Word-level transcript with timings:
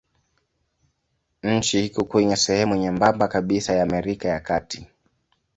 Nchi 1.43 1.85
iko 1.85 2.03
kwenye 2.03 2.35
sehemu 2.35 2.75
nyembamba 2.75 3.27
kabisa 3.27 3.73
ya 3.73 3.83
Amerika 3.83 4.27
ya 4.27 4.39
Kati. 4.39 4.87